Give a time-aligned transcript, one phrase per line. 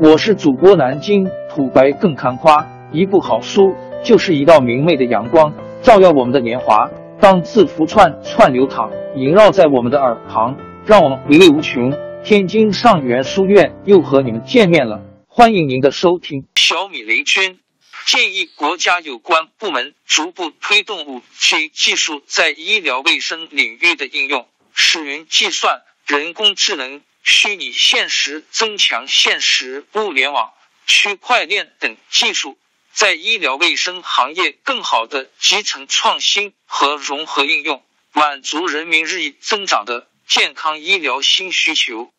[0.00, 6.90] 我是主播南京土白更看花，一部好书就是一道明媚的阳光，照耀我们的年华。
[7.20, 11.92] 当字符串串流淌，萦绕在我们的耳旁，让我们回味无穷。
[12.24, 16.44] 天津上元书院又和你们见面了，欢迎您的收听。
[16.56, 17.60] 小米雷军
[18.04, 27.00] 建议国家有关部门逐步推动五 G 技术在医疗卫生领域的应用，使云计算、人工智能。
[27.24, 30.52] 虚拟现实、增强现实、物联网、
[30.86, 32.58] 区块链等技术，
[32.92, 42.12] 在医疗卫生行业更好的集成创新和融合应用，满足人民日益增长的健康医疗新需求。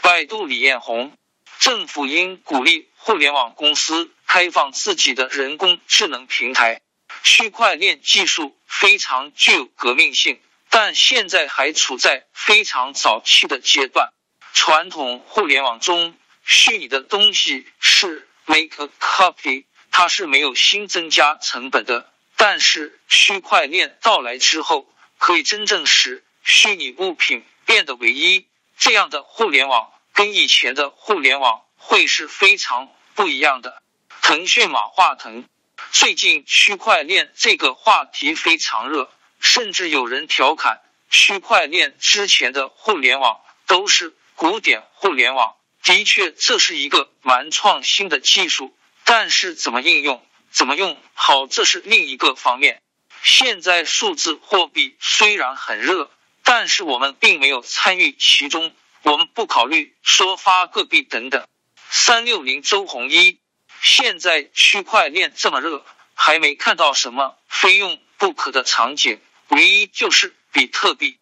[0.00, 1.12] 百度李彦宏，
[1.58, 6.80] 政府应鼓励互联网公司开放自己的人工智能平台。
[7.22, 10.40] 区块链技术非常具有革命性，
[10.70, 14.10] 但现在还处在非常早期的阶段。
[14.52, 22.12] 传统互联网中，虚拟的东西是 make a copy，它是没有新增加成本的。
[22.36, 28.46] 但是区块链到来之后，可以真正使虚拟物品变得唯一。
[28.76, 33.82] 这样的互联网跟以前的互联网会是非常不一样的。
[34.22, 35.44] 腾讯马化腾
[35.90, 39.10] 最近区块链这个话题非常热，
[39.40, 44.14] 甚至有人调侃区块链之前的互联网都是。
[44.38, 48.72] 古典互联网的确，这是一个蛮创新的技术，
[49.02, 52.80] 但是怎么应用、怎么用好，这是另一个方面。
[53.20, 56.08] 现在数字货币虽然很热，
[56.44, 58.72] 但是我们并没有参与其中，
[59.02, 61.44] 我们不考虑说发个币等等。
[61.90, 63.40] 三六零周鸿祎，
[63.82, 71.18] 现在区块链这么热，还没看到什么非用不可的场景，唯一就是比特币。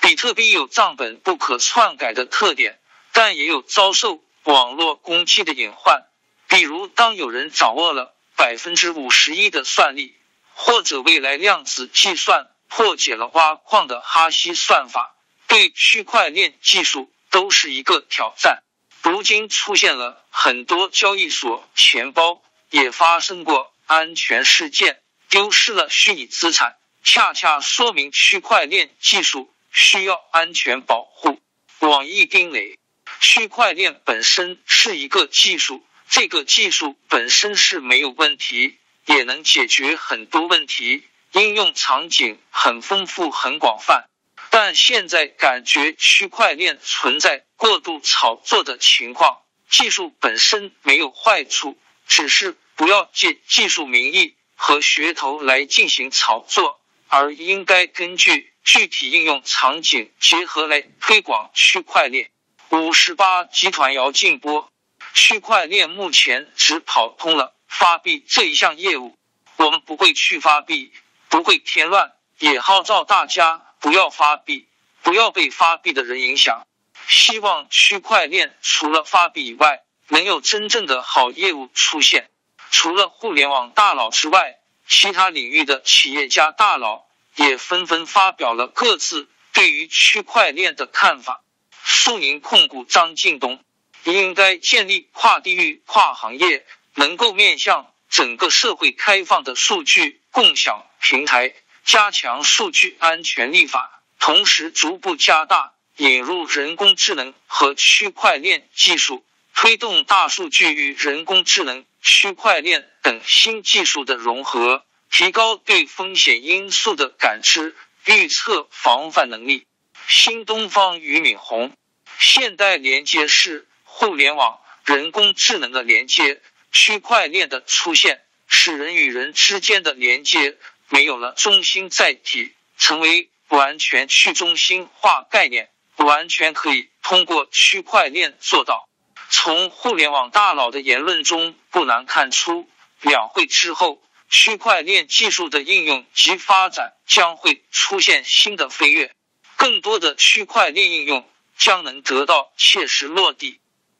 [0.00, 2.80] 比特币有账本不可篡改的特点，
[3.12, 6.06] 但也有遭受网络攻击的隐患。
[6.48, 10.16] 比如，当有人掌握了百分之五十一的算力，
[10.54, 15.14] 或者未来量子计算破解了挖矿的哈希算法，
[15.46, 18.62] 对区块链技术都是一个挑战。
[19.02, 29.52] 如今出现了很多交易所钱包也发生过安全事件，丢失了虚拟资产，恰恰说明区块链技术。
[29.70, 31.40] 需要安全保护。
[31.80, 32.78] 网易丁磊，
[33.20, 38.76] 区块链本身是一个技术，这个技术本身是没有问题，
[39.06, 44.04] 也能解决很多问题，应用场景很丰富、很广泛。
[44.50, 49.38] 但现在感觉区块链存在过度炒作的情况。
[49.70, 58.49] 技术本身没有坏处，只是不要借技术名义和噱头来进行炒作，而应该根据。
[58.62, 62.30] 具体应用场景结合来推广区块链。
[62.70, 64.70] 五十八集团姚劲波，
[65.12, 69.16] 区块链目前只跑通了发币这一项业务，
[69.56, 70.92] 我们不会去发币，
[71.28, 74.68] 不会添乱，也号召大家不要发币，
[75.02, 76.64] 不要被发币的人影响。
[77.08, 82.30] 希望区块链除了发币以外，能有真正的好业务出现。
[82.70, 87.09] 除了互联网大佬之外，其他领域的企业家大佬。
[87.36, 91.42] 也纷纷发表了各自对于区块链的看法。
[91.82, 93.64] 苏宁控股张近东
[94.04, 96.64] 应该建立跨地域、跨行业、
[96.94, 101.54] 能够面向整个社会开放的数据共享平台，
[101.84, 109.24] 加强数据安全立法，同时逐步加大引入人工智能和区块链技术，
[109.54, 114.84] 推动大数据与人工智能、区块链等新技术的融合。
[115.10, 117.74] 提高对风险因素的感知、
[118.06, 119.66] 预测、防范能力。
[120.08, 121.72] 新东方俞敏洪，
[122.18, 126.40] 现代连接是互联网、人工智能的连接，
[126.72, 130.56] 区块链的出现使人与人之间的连接
[130.88, 138.88] 没有了中心载体，成为完全去中心化概念，完全可以通过区块链做到。
[139.28, 142.68] 从互联网大佬的言论中不难看出，
[143.00, 144.00] 两会之后。
[144.30, 149.10] 区块链技术的应用及发展将会出现新的飞跃，
[149.56, 151.24] 更多的区块链应用
[151.58, 153.58] 将能得到切实落地。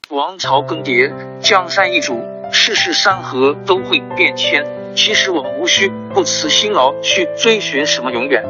[0.08, 2.22] 王朝更迭，江山易主，
[2.52, 4.64] 世事山河都会变迁。
[4.94, 8.44] 其实我们无需不辞辛劳去追寻什么永远，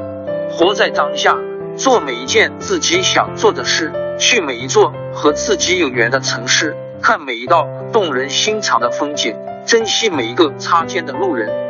[0.50, 1.35] 活在当下，
[1.79, 3.91] 做每一件自己想做的事，
[4.21, 9.35] 去每一座和自己有缘的城市，看每一道动人心肠的风景，
[9.67, 11.69] 珍惜每一个擦肩的路人。